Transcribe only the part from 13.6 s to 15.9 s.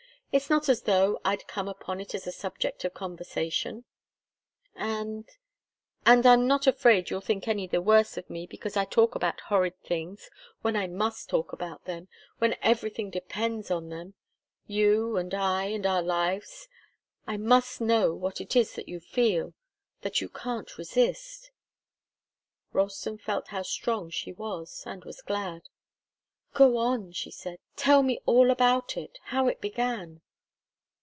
on them you and I, and